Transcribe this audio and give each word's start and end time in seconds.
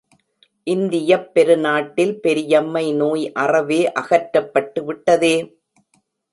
இந்தியப் 0.67 1.33
பெரு 1.33 1.57
நாட்டில் 1.57 2.19
பெரியம்மை 2.19 2.85
நோய் 2.93 3.31
அறவே 3.35 3.81
அகற்றப்பட்டு 3.93 4.83
விட்டதே! 4.83 5.35